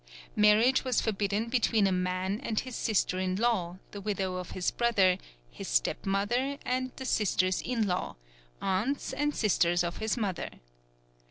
Marriage 0.35 0.83
was 0.83 0.99
forbidden 0.99 1.47
between 1.47 1.85
a 1.85 1.91
man 1.91 2.39
and 2.41 2.59
his 2.61 2.75
sister 2.75 3.19
in 3.19 3.35
law, 3.35 3.77
the 3.91 4.01
widow 4.01 4.37
of 4.37 4.49
his 4.49 4.71
brother, 4.71 5.19
his 5.51 5.67
step 5.67 6.07
mother, 6.07 6.57
and 6.65 6.91
the 6.95 7.05
sisters 7.05 7.61
in 7.61 7.85
law, 7.85 8.15
aunts, 8.63 9.13
and 9.13 9.35
sisters 9.35 9.83
of 9.83 9.97
his 9.97 10.17
mother. 10.17 10.49